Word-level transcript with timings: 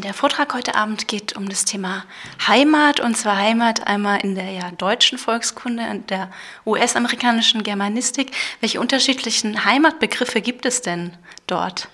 der 0.00 0.14
Vortrag 0.14 0.54
heute 0.54 0.74
Abend 0.74 1.06
geht 1.06 1.36
um 1.36 1.48
das 1.48 1.66
Thema 1.66 2.04
Heimat 2.46 3.00
und 3.00 3.14
zwar 3.16 3.36
Heimat 3.36 3.86
einmal 3.86 4.20
in 4.20 4.34
der 4.34 4.50
ja, 4.50 4.70
deutschen 4.70 5.18
Volkskunde 5.18 5.88
und 5.90 6.08
der 6.08 6.30
US-amerikanischen 6.64 7.62
Germanistik. 7.62 8.32
Welche 8.60 8.80
unterschiedlichen 8.80 9.64
Heimatbegriffe 9.66 10.40
gibt 10.40 10.64
es 10.64 10.80
denn 10.80 11.16
dort? 11.46 11.88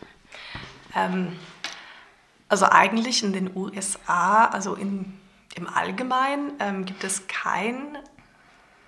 Ähm, 0.94 1.36
also 2.48 2.66
eigentlich 2.66 3.22
in 3.24 3.32
den 3.32 3.54
USA, 3.54 4.46
also 4.46 4.74
in, 4.74 5.18
im 5.56 5.66
Allgemeinen 5.66 6.52
ähm, 6.60 6.84
gibt 6.86 7.02
es 7.02 7.26
kein, 7.26 7.98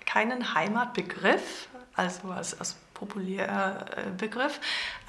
keinen 0.05 0.53
Heimatbegriff, 0.53 1.67
also 1.95 2.29
als, 2.31 2.57
als 2.59 2.77
populärer 3.01 3.85
äh, 3.97 4.11
Begriff. 4.15 4.59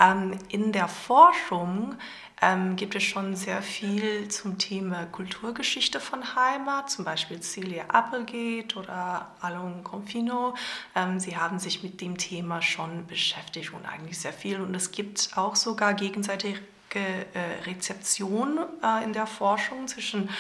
Ähm, 0.01 0.39
in 0.49 0.73
der 0.73 0.89
Forschung 0.89 1.95
ähm, 2.41 2.75
gibt 2.75 2.95
es 2.95 3.03
schon 3.03 3.37
sehr 3.37 3.61
viel 3.63 4.29
zum 4.29 4.57
Thema 4.59 5.05
Kulturgeschichte 5.07 6.01
von 6.01 6.35
Heimat, 6.35 6.91
zum 6.91 7.05
Beispiel 7.05 7.41
Celia 7.41 7.85
Applegate 7.89 8.77
oder 8.77 9.31
Alon 9.41 9.85
Confino. 9.85 10.55
Ähm, 10.97 11.21
sie 11.21 11.37
haben 11.37 11.59
sich 11.59 11.83
mit 11.83 12.01
dem 12.01 12.17
Thema 12.17 12.63
schon 12.63 13.07
beschäftigt 13.07 13.73
und 13.75 13.85
eigentlich 13.85 14.19
sehr 14.19 14.33
viel. 14.33 14.61
Und 14.61 14.75
es 14.75 14.91
gibt 14.91 15.31
auch 15.37 15.55
sogar 15.55 15.93
gegenseitige 15.93 16.59
äh, 16.95 17.65
Rezeption 17.67 18.59
äh, 18.83 19.05
in 19.05 19.13
der 19.13 19.27
Forschung 19.27 19.87
zwischen 19.87 20.31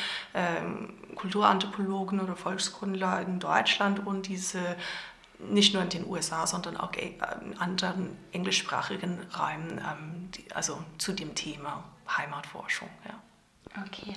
Kulturanthropologen 1.15 2.21
oder 2.21 2.37
Volkskundler 2.37 3.21
in 3.21 3.39
Deutschland 3.39 4.07
und 4.07 4.29
diese 4.29 4.77
nicht 5.51 5.75
nur 5.75 5.83
in 5.83 5.89
den 5.89 6.07
USA, 6.07 6.47
sondern 6.47 6.77
auch 6.77 6.93
in 6.93 7.59
anderen 7.59 8.17
englischsprachigen 8.33 9.19
Räumen, 9.39 9.79
ähm, 9.79 10.31
also 10.55 10.79
zu 10.99 11.13
dem 11.13 11.35
Thema 11.35 11.85
Heimatforschung. 12.17 12.89
Ja. 13.07 13.83
Okay. 13.85 14.15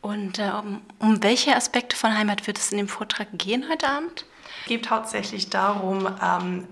Und 0.00 0.38
äh, 0.38 0.50
um, 0.50 0.80
um, 0.98 1.22
welche 1.22 1.54
Aspekte 1.56 1.96
von 1.96 2.16
Heimat 2.16 2.46
wird 2.46 2.58
es 2.58 2.70
in 2.70 2.78
dem 2.78 2.88
Vortrag 2.88 3.28
gehen 3.32 3.64
heute 3.70 3.88
Abend? 3.88 4.24
Es 4.62 4.68
geht 4.68 4.90
hauptsächlich 4.90 5.50
darum, 5.50 6.08
ähm, 6.22 6.68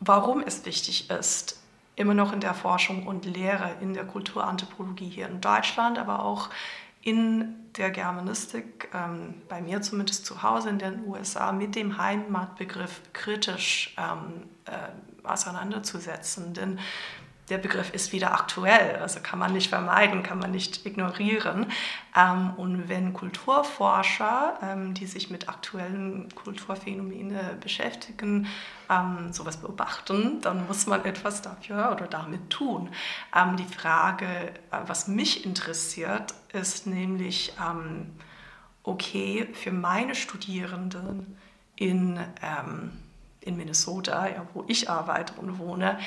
warum 0.00 0.42
es 0.42 0.64
wichtig 0.64 1.10
ist, 1.10 1.60
immer 1.96 2.14
noch 2.14 2.32
in 2.32 2.40
der 2.40 2.54
Forschung 2.54 3.06
und 3.06 3.24
Lehre 3.24 3.76
in 3.80 3.94
der 3.94 4.04
Kulturanthropologie 4.04 5.08
hier 5.08 5.28
in 5.28 5.40
Deutschland, 5.40 5.98
aber 5.98 6.24
auch 6.24 6.50
in 7.04 7.54
der 7.76 7.90
Germanistik, 7.90 8.88
ähm, 8.94 9.34
bei 9.48 9.60
mir 9.60 9.82
zumindest 9.82 10.24
zu 10.24 10.42
Hause 10.42 10.70
in 10.70 10.78
den 10.78 11.06
USA, 11.06 11.52
mit 11.52 11.74
dem 11.74 11.98
Heimatbegriff 11.98 13.00
kritisch 13.12 13.94
ähm, 13.98 14.44
äh, 14.64 15.26
auseinanderzusetzen. 15.26 16.54
Denn 16.54 16.78
der 17.50 17.58
Begriff 17.58 17.92
ist 17.92 18.12
wieder 18.12 18.32
aktuell, 18.32 18.96
also 18.96 19.20
kann 19.20 19.38
man 19.38 19.52
nicht 19.52 19.68
vermeiden, 19.68 20.22
kann 20.22 20.38
man 20.38 20.50
nicht 20.50 20.86
ignorieren. 20.86 21.66
Ähm, 22.16 22.54
und 22.56 22.88
wenn 22.88 23.12
Kulturforscher, 23.12 24.58
ähm, 24.62 24.94
die 24.94 25.06
sich 25.06 25.30
mit 25.30 25.48
aktuellen 25.48 26.34
Kulturphänomenen 26.34 27.60
beschäftigen, 27.60 28.46
ähm, 28.88 29.32
sowas 29.32 29.58
beobachten, 29.58 30.40
dann 30.40 30.66
muss 30.66 30.86
man 30.86 31.04
etwas 31.04 31.42
dafür 31.42 31.92
oder 31.92 32.06
damit 32.06 32.48
tun. 32.48 32.88
Die 33.58 33.74
Frage, 33.74 34.26
äh, 34.26 34.78
was 34.86 35.06
mich 35.06 35.44
interessiert, 35.44 36.34
ist 36.52 36.86
nämlich, 36.86 37.52
okay, 38.84 39.48
für 39.54 39.72
meine 39.72 40.14
Studierenden 40.14 41.36
in, 41.74 42.20
in 43.40 43.56
Minnesota, 43.56 44.28
ja, 44.28 44.46
wo 44.54 44.64
ich 44.68 44.88
arbeite 44.88 45.32
und 45.40 45.58
wohne, 45.58 45.98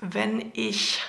wenn 0.00 0.50
ich 0.54 1.02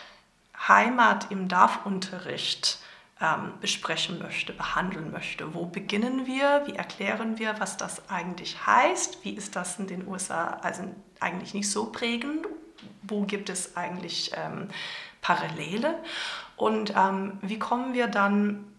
Heimat 0.67 1.31
im 1.31 1.47
DAF-Unterricht 1.47 2.79
ähm, 3.21 3.53
besprechen 3.61 4.19
möchte, 4.19 4.53
behandeln 4.53 5.11
möchte. 5.11 5.53
Wo 5.53 5.65
beginnen 5.65 6.25
wir? 6.25 6.63
Wie 6.65 6.75
erklären 6.75 7.39
wir, 7.39 7.59
was 7.59 7.77
das 7.77 8.09
eigentlich 8.09 8.65
heißt? 8.65 9.23
Wie 9.23 9.31
ist 9.33 9.55
das 9.55 9.79
in 9.79 9.87
den 9.87 10.07
USA 10.07 10.59
also 10.61 10.83
eigentlich 11.19 11.53
nicht 11.53 11.69
so 11.69 11.87
prägend? 11.87 12.47
Wo 13.03 13.23
gibt 13.23 13.49
es 13.49 13.77
eigentlich 13.77 14.31
ähm, 14.35 14.69
Parallele? 15.21 15.99
Und 16.55 16.93
ähm, 16.95 17.37
wie 17.41 17.59
kommen 17.59 17.93
wir 17.93 18.07
dann 18.07 18.70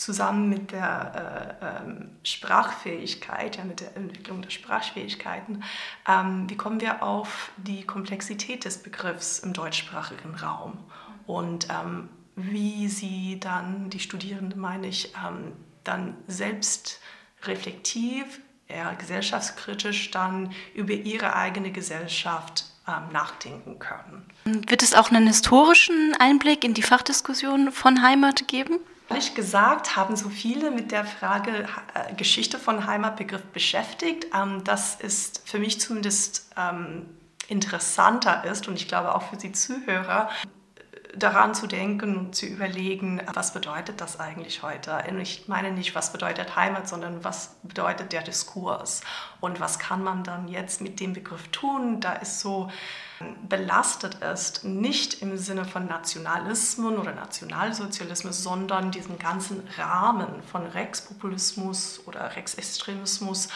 zusammen 0.00 0.48
mit 0.48 0.72
der 0.72 1.58
äh, 1.60 1.82
ähm, 1.86 2.10
Sprachfähigkeit, 2.24 3.56
ja, 3.56 3.64
mit 3.64 3.80
der 3.80 3.96
Entwicklung 3.96 4.40
der 4.40 4.50
Sprachfähigkeiten, 4.50 5.62
ähm, 6.08 6.48
wie 6.48 6.56
kommen 6.56 6.80
wir 6.80 7.02
auf 7.02 7.52
die 7.58 7.84
Komplexität 7.84 8.64
des 8.64 8.82
Begriffs 8.82 9.40
im 9.40 9.52
deutschsprachigen 9.52 10.34
Raum 10.34 10.78
und 11.26 11.68
ähm, 11.70 12.08
wie 12.34 12.88
sie 12.88 13.38
dann, 13.40 13.90
die 13.90 14.00
Studierenden 14.00 14.58
meine 14.58 14.86
ich, 14.86 15.12
ähm, 15.14 15.52
dann 15.84 16.16
selbst 16.26 17.00
reflektiv, 17.44 18.40
eher 18.68 18.94
gesellschaftskritisch 18.94 20.10
dann 20.12 20.52
über 20.74 20.94
ihre 20.94 21.36
eigene 21.36 21.72
Gesellschaft 21.72 22.64
ähm, 22.88 23.12
nachdenken 23.12 23.78
können. 23.78 24.24
Wird 24.44 24.82
es 24.82 24.94
auch 24.94 25.10
einen 25.10 25.26
historischen 25.26 26.14
Einblick 26.18 26.64
in 26.64 26.72
die 26.72 26.82
Fachdiskussion 26.82 27.70
von 27.72 28.02
Heimat 28.02 28.48
geben? 28.48 28.78
Ehrlich 29.10 29.34
gesagt 29.34 29.96
haben 29.96 30.14
so 30.14 30.28
viele 30.28 30.70
mit 30.70 30.92
der 30.92 31.04
Frage 31.04 31.66
äh, 31.94 32.14
Geschichte 32.14 32.58
von 32.58 32.86
Heimatbegriff 32.86 33.42
beschäftigt. 33.46 34.26
Ähm, 34.32 34.62
das 34.62 34.94
ist 34.94 35.42
für 35.44 35.58
mich 35.58 35.80
zumindest 35.80 36.48
ähm, 36.56 37.06
interessanter 37.48 38.44
ist 38.44 38.68
und 38.68 38.76
ich 38.76 38.86
glaube 38.86 39.14
auch 39.14 39.22
für 39.22 39.36
die 39.36 39.50
Zuhörer, 39.50 40.30
daran 41.16 41.54
zu 41.54 41.66
denken 41.66 42.16
und 42.16 42.34
zu 42.34 42.46
überlegen, 42.46 43.20
was 43.32 43.52
bedeutet 43.52 44.00
das 44.00 44.20
eigentlich 44.20 44.62
heute? 44.62 45.02
Ich 45.20 45.48
meine 45.48 45.72
nicht, 45.72 45.94
was 45.94 46.12
bedeutet 46.12 46.56
Heimat, 46.56 46.88
sondern 46.88 47.24
was 47.24 47.56
bedeutet 47.62 48.12
der 48.12 48.22
Diskurs 48.22 49.00
und 49.40 49.60
was 49.60 49.78
kann 49.78 50.02
man 50.02 50.24
dann 50.24 50.48
jetzt 50.48 50.80
mit 50.80 51.00
dem 51.00 51.12
Begriff 51.12 51.48
tun, 51.48 52.00
da 52.00 52.18
es 52.20 52.40
so 52.40 52.70
belastet 53.48 54.16
ist, 54.16 54.64
nicht 54.64 55.20
im 55.22 55.36
Sinne 55.36 55.64
von 55.64 55.86
Nationalismus 55.86 56.98
oder 56.98 57.12
Nationalsozialismus, 57.12 58.42
sondern 58.42 58.90
diesen 58.90 59.18
ganzen 59.18 59.62
Rahmen 59.76 60.42
von 60.50 60.66
Rechtspopulismus 60.66 62.00
oder 62.06 62.36
Rechtsextremismus 62.36 63.48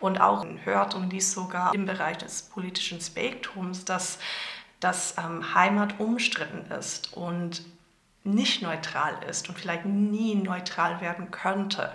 und 0.00 0.20
auch 0.20 0.46
hört 0.64 0.94
und 0.94 1.10
dies 1.10 1.32
sogar 1.32 1.74
im 1.74 1.86
Bereich 1.86 2.18
des 2.18 2.42
politischen 2.42 3.00
Spektrums, 3.00 3.84
dass 3.84 4.18
dass 4.80 5.16
ähm, 5.18 5.54
Heimat 5.54 5.98
umstritten 5.98 6.70
ist 6.72 7.12
und 7.16 7.62
nicht 8.24 8.62
neutral 8.62 9.14
ist 9.28 9.48
und 9.48 9.58
vielleicht 9.58 9.84
nie 9.84 10.34
neutral 10.34 11.00
werden 11.00 11.30
könnte. 11.30 11.92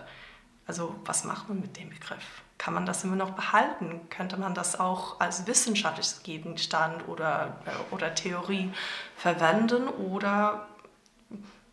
Also 0.66 0.96
was 1.06 1.24
macht 1.24 1.50
man 1.50 1.60
mit 1.60 1.78
dem 1.78 1.90
Begriff? 1.90 2.44
Kann 2.58 2.74
man 2.74 2.86
das 2.86 3.04
immer 3.04 3.16
noch 3.16 3.32
behalten? 3.32 4.02
Könnte 4.10 4.38
man 4.38 4.54
das 4.54 4.80
auch 4.80 5.20
als 5.20 5.48
wissenschaftliches 5.48 6.24
Gegenstand 6.24 7.08
oder, 7.08 7.58
äh, 7.66 7.94
oder 7.94 8.16
Theorie 8.16 8.72
verwenden? 9.18 9.88
Oder 9.88 10.68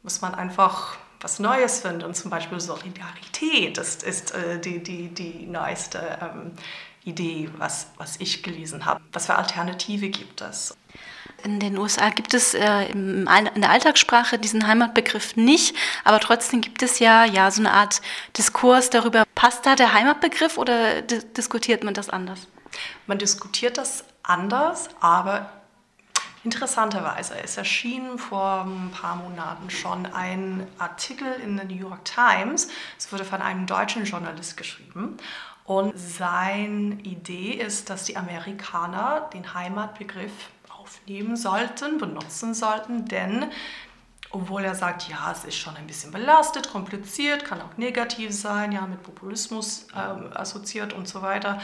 muss 0.03 0.21
man 0.21 0.34
einfach 0.34 0.97
was 1.21 1.38
Neues 1.38 1.81
finden? 1.81 2.12
Zum 2.15 2.31
Beispiel 2.31 2.59
Solidarität 2.59 3.78
ist, 3.78 4.03
ist 4.03 4.34
äh, 4.34 4.59
die, 4.59 4.82
die, 4.82 5.09
die 5.09 5.47
neueste 5.47 6.19
ähm, 6.21 6.53
Idee, 7.04 7.48
was, 7.56 7.91
was 7.97 8.19
ich 8.19 8.42
gelesen 8.42 8.84
habe. 8.84 9.00
Was 9.12 9.27
für 9.27 9.37
Alternative 9.37 10.09
gibt 10.09 10.41
es? 10.41 10.77
In 11.42 11.58
den 11.58 11.78
USA 11.78 12.10
gibt 12.10 12.34
es 12.34 12.54
äh, 12.54 12.84
in 12.90 13.24
der 13.56 13.70
Alltagssprache 13.70 14.38
diesen 14.38 14.66
Heimatbegriff 14.66 15.36
nicht, 15.36 15.74
aber 16.04 16.20
trotzdem 16.20 16.60
gibt 16.60 16.82
es 16.82 16.98
ja, 16.98 17.24
ja 17.24 17.50
so 17.50 17.62
eine 17.62 17.72
Art 17.72 18.02
Diskurs 18.36 18.90
darüber, 18.90 19.24
passt 19.34 19.64
da 19.64 19.74
der 19.74 19.94
Heimatbegriff 19.94 20.58
oder 20.58 21.02
diskutiert 21.02 21.82
man 21.82 21.94
das 21.94 22.10
anders? 22.10 22.46
Man 23.06 23.18
diskutiert 23.18 23.78
das 23.78 24.04
anders, 24.22 24.88
aber 25.00 25.50
interessanterweise, 26.44 27.34
es 27.42 27.56
erschien 27.56 28.18
vor 28.18 28.66
ein 28.66 28.90
paar 28.90 29.16
Monaten 29.16 29.70
schon 29.70 30.06
ein 30.06 30.66
Artikel 30.78 31.28
in 31.42 31.56
der 31.56 31.66
New 31.66 31.74
York 31.74 32.04
Times, 32.04 32.68
es 32.98 33.10
wurde 33.12 33.24
von 33.24 33.41
einem 33.41 33.66
deutschen 33.66 34.04
Journalist 34.04 34.56
geschrieben 34.56 35.16
und 35.64 35.98
seine 35.98 36.94
Idee 37.03 37.53
ist, 37.53 37.91
dass 37.91 38.04
die 38.04 38.16
Amerikaner 38.16 39.30
den 39.32 39.54
Heimatbegriff 39.54 40.32
aufnehmen 40.91 41.37
sollten, 41.37 41.98
benutzen 41.98 42.54
sollten, 42.54 43.07
denn 43.07 43.47
obwohl 44.33 44.65
er 44.65 44.75
sagt, 44.75 45.09
ja, 45.09 45.33
es 45.33 45.45
ist 45.45 45.57
schon 45.57 45.77
ein 45.77 45.87
bisschen 45.87 46.13
belastet, 46.13 46.71
kompliziert, 46.71 47.45
kann 47.45 47.60
auch 47.60 47.77
negativ 47.77 48.33
sein, 48.33 48.71
ja, 48.72 48.87
mit 48.87 49.03
Populismus 49.03 49.89
ähm, 49.97 50.31
assoziiert 50.34 50.92
und 50.92 51.09
so 51.09 51.22
weiter, 51.22 51.60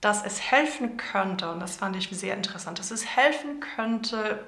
dass 0.00 0.24
es 0.24 0.40
helfen 0.40 0.96
könnte, 0.96 1.50
und 1.50 1.60
das 1.60 1.76
fand 1.76 1.96
ich 1.96 2.08
sehr 2.10 2.34
interessant, 2.34 2.78
dass 2.78 2.90
es 2.90 3.04
helfen 3.04 3.60
könnte, 3.60 4.44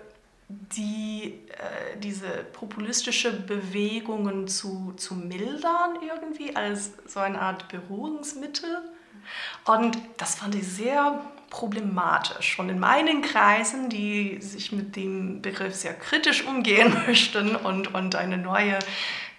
die, 0.49 1.41
äh, 1.49 1.99
diese 1.99 2.29
populistische 2.53 3.33
Bewegungen 3.33 4.47
zu, 4.49 4.93
zu 4.97 5.15
mildern 5.15 5.99
irgendwie 6.07 6.55
als 6.55 6.93
so 7.07 7.21
eine 7.21 7.41
Art 7.41 7.69
Beruhigungsmittel. 7.69 8.79
Und 9.65 9.97
das 10.17 10.35
fand 10.35 10.55
ich 10.55 10.67
sehr 10.67 11.21
problematisch. 11.53 12.59
Und 12.59 12.71
in 12.71 12.81
meinen 12.81 13.21
Kreisen, 13.21 13.91
die 13.91 14.41
sich 14.41 14.73
mit 14.73 14.97
dem 14.97 15.43
Begriff 15.43 15.75
sehr 15.75 15.93
kritisch 15.93 16.45
umgehen 16.47 16.97
möchten 17.07 17.55
und, 17.55 17.95
und 17.95 18.17
eine 18.17 18.39
neue 18.39 18.79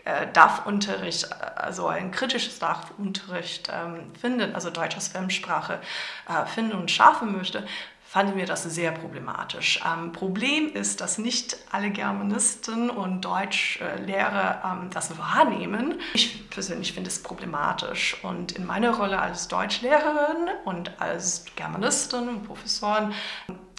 äh, 0.06 0.27
DAF-Unterricht, 0.31 1.27
also 1.57 1.88
ein 1.88 2.12
kritisches 2.12 2.60
DAF-Unterricht 2.60 3.69
ähm, 3.74 4.12
finden, 4.19 4.54
also 4.54 4.69
deutscher 4.69 5.01
Fremdsprache 5.01 5.81
äh, 6.30 6.45
finden 6.45 6.74
und 6.74 6.92
schaffen 6.92 7.36
möchte, 7.36 7.65
fanden 8.13 8.38
wir 8.38 8.45
das 8.45 8.62
sehr 8.62 8.92
problematisch. 8.92 9.80
Ähm, 9.83 10.12
Problem 10.12 10.71
ist, 10.71 11.01
dass 11.01 11.18
nicht 11.18 11.57
alle 11.71 11.89
Germanisten 11.89 12.92
und 12.92 13.25
Deutschlehrer 13.25 14.62
ähm, 14.63 14.92
das 14.94 15.18
wahrnehmen. 15.18 16.00
Ich 16.13 16.48
persönlich 16.51 16.94
finde 16.94 17.10
es 17.10 17.24
problematisch 17.24 18.24
und 18.24 18.51
in 18.51 18.68
meiner 18.68 18.95
Rolle 18.95 19.19
als 19.19 19.48
Deutschlehrerin 19.48 20.48
und 20.63 21.01
als 21.01 21.45
Germanistin 21.56 22.30
und 22.30 22.44
Professorin 22.44 23.13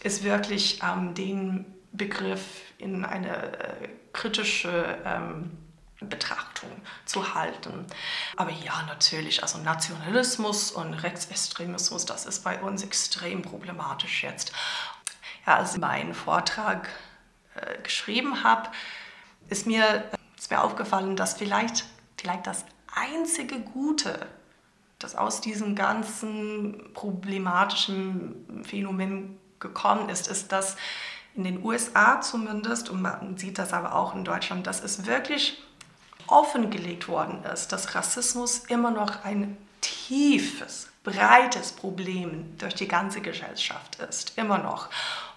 ist 0.02 0.24
wirklich 0.24 0.80
ähm, 0.82 1.14
den 1.14 1.64
Begriff 1.92 2.42
in 2.78 3.04
eine 3.04 3.36
äh, 3.36 3.88
kritische 4.12 4.98
ähm, 5.06 5.52
Betrachtung 6.08 6.70
zu 7.04 7.34
halten. 7.34 7.86
Aber 8.36 8.50
ja, 8.50 8.82
natürlich, 8.86 9.42
also 9.42 9.58
Nationalismus 9.58 10.70
und 10.70 10.94
Rechtsextremismus, 10.94 12.06
das 12.06 12.26
ist 12.26 12.44
bei 12.44 12.60
uns 12.60 12.82
extrem 12.82 13.42
problematisch 13.42 14.22
jetzt. 14.22 14.52
Ja, 15.46 15.56
als 15.56 15.74
ich 15.74 15.80
meinen 15.80 16.14
Vortrag 16.14 16.88
äh, 17.54 17.82
geschrieben 17.82 18.44
habe, 18.44 18.70
ist 19.48 19.66
mir, 19.66 20.04
ist 20.38 20.50
mir 20.50 20.62
aufgefallen, 20.62 21.16
dass 21.16 21.34
vielleicht, 21.34 21.84
vielleicht 22.16 22.46
das 22.46 22.64
einzige 22.94 23.60
Gute, 23.60 24.26
das 24.98 25.16
aus 25.16 25.40
diesem 25.40 25.74
ganzen 25.74 26.92
problematischen 26.94 28.64
Phänomen 28.64 29.38
gekommen 29.60 30.08
ist, 30.08 30.28
ist, 30.28 30.52
dass 30.52 30.76
in 31.34 31.44
den 31.44 31.64
USA 31.64 32.20
zumindest, 32.20 32.90
und 32.90 33.02
man 33.02 33.36
sieht 33.36 33.58
das 33.58 33.72
aber 33.72 33.94
auch 33.94 34.14
in 34.14 34.24
Deutschland, 34.24 34.66
dass 34.66 34.82
es 34.82 35.06
wirklich 35.06 35.62
offengelegt 36.26 37.08
worden 37.08 37.42
ist, 37.52 37.68
dass 37.68 37.94
Rassismus 37.94 38.64
immer 38.68 38.90
noch 38.90 39.24
ein 39.24 39.56
tiefes, 39.80 40.88
breites 41.02 41.72
Problem 41.72 42.56
durch 42.58 42.74
die 42.74 42.88
ganze 42.88 43.20
Gesellschaft 43.20 43.96
ist, 43.96 44.38
immer 44.38 44.58
noch. 44.58 44.88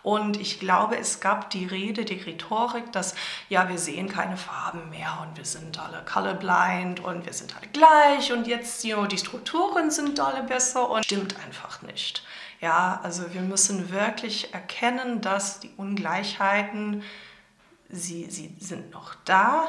Und 0.03 0.39
ich 0.39 0.61
glaube, 0.61 0.97
es 0.97 1.19
gab 1.19 1.49
die 1.49 1.65
Rede, 1.65 2.05
die 2.05 2.15
Rhetorik, 2.15 2.93
dass 2.93 3.13
ja, 3.49 3.67
wir 3.67 3.77
sehen 3.77 4.07
keine 4.07 4.37
Farben 4.37 4.89
mehr 4.89 5.19
und 5.21 5.35
wir 5.35 5.43
sind 5.43 5.77
alle 5.77 6.01
colorblind 6.05 7.01
und 7.01 7.25
wir 7.25 7.33
sind 7.33 7.53
alle 7.57 7.67
gleich 7.67 8.31
und 8.31 8.47
jetzt 8.47 8.85
you 8.85 8.95
know, 8.95 9.05
die 9.05 9.17
Strukturen 9.17 9.91
sind 9.91 10.17
alle 10.21 10.43
besser 10.43 10.89
und 10.89 11.03
stimmt 11.03 11.35
einfach 11.45 11.81
nicht. 11.81 12.23
Ja, 12.61 13.01
also 13.03 13.33
wir 13.33 13.41
müssen 13.41 13.91
wirklich 13.91 14.53
erkennen, 14.53 15.19
dass 15.19 15.59
die 15.59 15.71
Ungleichheiten, 15.75 17.03
sie, 17.89 18.31
sie 18.31 18.55
sind 18.59 18.91
noch 18.91 19.13
da, 19.25 19.67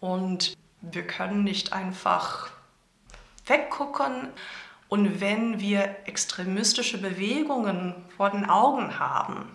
und 0.00 0.56
wir 0.80 1.06
können 1.06 1.44
nicht 1.44 1.72
einfach 1.72 2.50
weggucken. 3.46 4.28
Und 4.88 5.20
wenn 5.20 5.60
wir 5.60 5.96
extremistische 6.06 6.98
Bewegungen 6.98 7.94
vor 8.16 8.30
den 8.30 8.48
Augen 8.48 8.98
haben, 8.98 9.50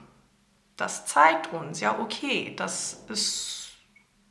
das 0.78 1.06
zeigt 1.06 1.54
uns, 1.54 1.80
ja, 1.80 2.00
okay, 2.00 2.54
das 2.56 3.04
ist 3.10 3.63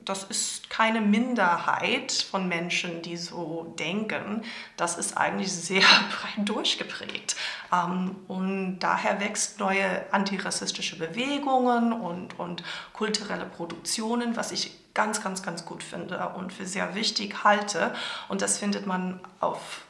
das 0.04 0.24
ist 0.24 0.70
keine 0.70 1.00
Minderheit 1.00 2.12
von 2.12 2.48
Menschen, 2.48 3.02
die 3.02 3.16
so 3.16 3.74
denken. 3.78 4.42
Das 4.76 4.98
ist 4.98 5.16
eigentlich 5.16 5.52
sehr 5.52 5.80
breit 6.10 6.48
durchgeprägt. 6.48 7.36
Ähm, 7.72 8.16
und 8.28 8.80
daher 8.80 9.20
wächst 9.20 9.58
neue 9.60 10.12
antirassistische 10.12 10.98
Bewegungen 10.98 11.92
und, 11.92 12.38
und 12.38 12.62
kulturelle 12.92 13.46
Produktionen, 13.46 14.36
was 14.36 14.52
ich 14.52 14.78
ganz, 14.94 15.22
ganz, 15.22 15.42
ganz 15.42 15.64
gut 15.64 15.82
finde 15.82 16.32
und 16.36 16.52
für 16.52 16.66
sehr 16.66 16.94
wichtig 16.94 17.44
halte. 17.44 17.94
Und 18.28 18.42
das 18.42 18.58
findet 18.58 18.86
man 18.86 19.20
auf 19.40 19.82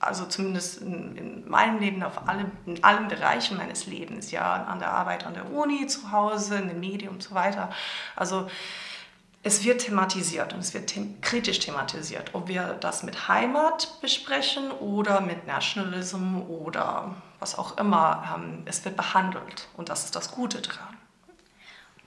also 0.00 0.26
zumindest 0.26 0.82
in, 0.82 1.16
in, 1.16 1.48
meinem 1.48 1.78
Leben, 1.78 2.02
auf 2.02 2.28
alle, 2.28 2.50
in 2.66 2.82
allen 2.84 3.08
Bereichen 3.08 3.56
meines 3.56 3.86
Lebens, 3.86 4.30
ja, 4.30 4.64
an 4.64 4.78
der 4.78 4.92
Arbeit, 4.92 5.24
an 5.24 5.34
der 5.34 5.50
Uni, 5.50 5.86
zu 5.86 6.12
Hause, 6.12 6.56
in 6.56 6.68
den 6.68 6.80
Medien 6.80 7.10
und 7.10 7.22
so 7.22 7.34
weiter. 7.34 7.70
Also 8.16 8.48
es 9.44 9.62
wird 9.62 9.82
thematisiert 9.82 10.54
und 10.54 10.60
es 10.60 10.72
wird 10.72 10.92
them 10.92 11.20
kritisch 11.20 11.60
thematisiert, 11.60 12.30
ob 12.32 12.48
wir 12.48 12.78
das 12.80 13.02
mit 13.02 13.28
Heimat 13.28 14.00
besprechen 14.00 14.70
oder 14.72 15.20
mit 15.20 15.46
Nationalism 15.46 16.40
oder 16.48 17.14
was 17.38 17.58
auch 17.58 17.76
immer. 17.76 18.34
Ähm, 18.34 18.62
es 18.64 18.84
wird 18.86 18.96
behandelt 18.96 19.68
und 19.76 19.90
das 19.90 20.06
ist 20.06 20.16
das 20.16 20.30
Gute 20.30 20.62
dran. 20.62 20.96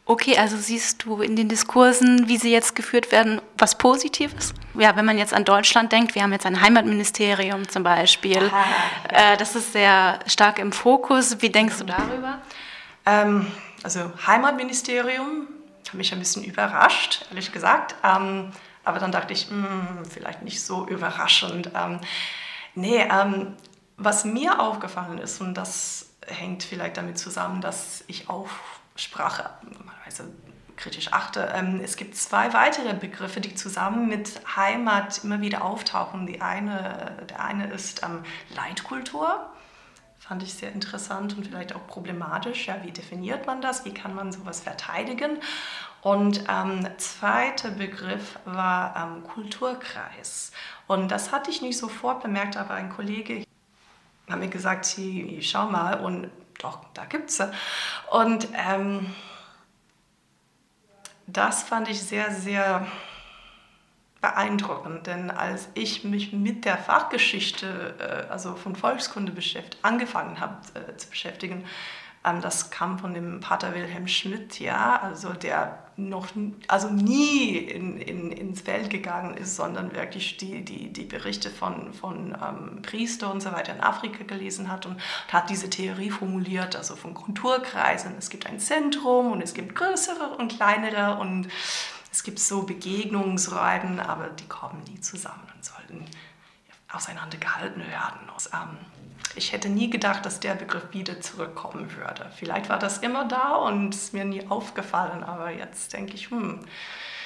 Okay, 0.06 0.38
also 0.38 0.58
siehst 0.58 1.04
du 1.04 1.22
in 1.22 1.36
den 1.36 1.48
Diskursen, 1.50 2.28
wie 2.28 2.38
sie 2.38 2.52
jetzt 2.52 2.76
geführt 2.76 3.12
werden, 3.12 3.42
was 3.58 3.78
Positives? 3.78 4.54
Ja, 4.74 4.96
wenn 4.96 5.06
man 5.06 5.18
jetzt 5.18 5.34
an 5.34 5.44
Deutschland 5.44 5.92
denkt, 5.92 6.16
wir 6.16 6.24
haben 6.24 6.32
jetzt 6.32 6.46
ein 6.46 6.62
Heimatministerium 6.62 7.68
zum 7.68 7.84
Beispiel. 7.84 8.38
Aha, 8.38 8.66
ja. 9.12 9.34
äh, 9.34 9.38
das 9.38 9.56
ist 9.56 9.74
sehr 9.74 10.20
stark 10.26 10.60
im 10.60 10.72
Fokus. 10.72 11.42
Wie 11.42 11.50
denkst 11.50 11.78
du 11.80 11.84
darüber? 11.84 12.40
Ähm, 13.06 13.48
also 13.84 14.12
Heimatministerium 14.26 15.50
hat 15.90 15.96
mich 15.96 16.14
ein 16.14 16.20
bisschen 16.20 16.44
überrascht, 16.44 17.26
ehrlich 17.30 17.52
gesagt. 17.52 17.96
Ähm, 18.04 18.52
aber 18.84 19.00
dann 19.00 19.12
dachte 19.12 19.34
ich, 19.34 19.50
mh, 19.50 19.68
hm, 19.68 20.06
vielleicht 20.06 20.42
nicht 20.44 20.62
so 20.62 20.88
überraschend. 20.88 21.72
Ähm, 21.76 22.00
nee, 22.76 23.00
ähm, 23.02 23.56
was 23.98 24.26
mir 24.26 24.60
aufgefallen 24.60 25.18
ist, 25.18 25.42
und 25.42 25.56
das 25.56 26.10
hängt 26.26 26.64
vielleicht 26.64 26.98
damit 26.98 27.18
zusammen, 27.18 27.62
dass 27.62 28.04
ich 28.08 28.30
auf 28.30 28.80
Sprache 28.96 29.50
normalerweise 29.64 30.30
kritisch 30.76 31.12
achte. 31.12 31.52
Ähm, 31.56 31.82
es 31.84 31.98
gibt 31.98 32.16
zwei 32.16 32.54
weitere 32.54 32.94
Begriffe, 32.94 33.42
die 33.42 33.56
zusammen 33.56 34.08
mit 34.08 34.40
Heimat 34.56 35.24
immer 35.24 35.42
wieder 35.42 35.64
auftauchen. 35.64 36.28
Die 36.28 36.42
eine, 36.42 37.26
der 37.30 37.44
eine 37.44 37.68
ist 37.68 38.04
ähm, 38.04 38.24
Leitkultur 38.56 39.50
fand 40.28 40.44
ich 40.44 40.54
sehr 40.54 40.74
interessant 40.74 41.38
und 41.38 41.48
vielleicht 41.48 41.74
auch 41.74 41.88
problematisch. 41.88 42.68
Ja, 42.68 42.84
wie 42.84 42.92
definiert 42.92 43.48
man 43.48 43.62
das? 43.62 43.86
Wie 43.86 43.94
kann 43.94 44.14
man 44.14 44.32
sowas 44.32 44.60
verteidigen? 44.60 45.40
Und 46.02 46.44
ähm, 46.50 46.88
zweiter 46.98 47.72
Begriff 47.72 48.38
war 48.46 48.96
ähm, 48.96 49.24
Kulturkreis. 49.24 50.52
Und 50.88 51.10
das 51.10 51.32
hatte 51.32 51.50
ich 51.50 51.62
nicht 51.62 51.78
sofort 51.78 52.22
bemerkt, 52.22 52.58
aber 52.58 52.74
ein 52.74 52.90
Kollege 52.90 53.44
hat 54.30 54.40
mir 54.40 54.50
gesagt, 54.50 54.86
hey, 54.98 55.40
schau 55.42 55.70
mal, 55.70 56.02
und 56.02 56.30
doch, 56.60 56.80
da 56.94 57.06
gibt 57.06 57.30
es. 57.30 57.42
Und 58.12 58.50
ähm, 58.54 59.14
das 61.26 61.64
fand 61.64 61.90
ich 61.90 62.02
sehr, 62.02 62.32
sehr 62.32 62.86
beeindruckend, 64.28 65.08
denn 65.08 65.32
als 65.32 65.70
ich 65.74 66.04
mich 66.04 66.34
mit 66.34 66.66
der 66.66 66.78
Fachgeschichte, 66.78 67.96
äh, 68.00 68.32
also 68.32 68.56
von 68.56 68.76
Volkskunde 68.76 69.32
beschäftigt, 69.32 69.78
angefangen 69.84 70.40
habe 70.40 70.58
äh, 70.74 70.98
zu 70.98 71.10
beschäftigen, 71.10 71.64
ähm, 72.26 72.42
das 72.42 72.70
kam 72.70 73.00
von 73.00 73.14
dem 73.14 73.40
Pater 73.40 73.74
Wilhelm 73.74 74.08
Schmidt, 74.08 74.60
ja, 74.60 75.00
also 75.02 75.34
der 75.34 75.80
noch 75.96 76.28
also 76.68 76.90
nie 76.90 77.58
in, 77.58 78.00
in, 78.00 78.32
ins 78.32 78.62
Feld 78.62 78.92
gegangen 78.92 79.36
ist, 79.36 79.56
sondern 79.56 79.96
wirklich 79.96 80.38
die, 80.38 80.64
die, 80.64 80.94
die 80.94 81.06
Berichte 81.06 81.50
von, 81.50 81.92
von 81.94 82.38
ähm, 82.40 82.82
Priester 82.84 83.32
und 83.32 83.42
so 83.42 83.52
weiter 83.52 83.74
in 83.74 83.82
Afrika 83.82 84.24
gelesen 84.24 84.72
hat 84.72 84.86
und, 84.86 84.94
und 84.96 85.34
hat 85.34 85.50
diese 85.50 85.70
Theorie 85.70 86.12
formuliert, 86.12 86.76
also 86.76 86.96
von 86.96 87.16
Kulturkreisen. 87.16 88.14
Es 88.20 88.30
gibt 88.30 88.46
ein 88.46 88.60
Zentrum 88.60 89.32
und 89.32 89.42
es 89.42 89.56
gibt 89.56 89.74
größere 89.74 90.38
und 90.38 90.56
kleinere 90.56 91.18
und 91.18 91.48
es 92.18 92.24
gibt 92.24 92.40
so 92.40 92.64
Begegnungsräume, 92.64 94.10
aber 94.10 94.30
die 94.30 94.48
kommen 94.48 94.82
nie 94.88 95.00
zusammen 95.00 95.48
und 95.56 95.64
sollten 95.64 96.04
auseinandergehalten 96.92 97.88
werden. 97.88 98.22
Ähm, 98.54 98.78
ich 99.36 99.52
hätte 99.52 99.70
nie 99.70 99.92
gedacht, 99.92 100.26
dass 100.26 100.40
der 100.40 100.56
Begriff 100.56 100.94
wieder 100.94 101.22
zurückkommen 101.22 101.96
würde. 101.96 102.32
Vielleicht 102.36 102.70
war 102.70 102.80
das 102.80 102.98
immer 102.98 103.28
da 103.28 103.54
und 103.58 103.94
ist 103.94 104.16
mir 104.16 104.26
nie 104.26 104.48
aufgefallen, 104.50 105.24
aber 105.24 105.52
jetzt 105.52 105.94
denke 105.94 106.16
ich, 106.16 106.32
hm, 106.32 106.62